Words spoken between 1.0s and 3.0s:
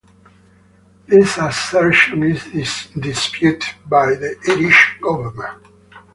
This assertion is